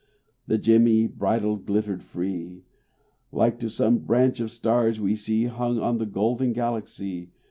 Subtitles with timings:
[0.47, 2.63] The gemmy bridle glittered free,
[3.31, 7.29] Like to some branch of stars we see Hung in the golden Galaxy.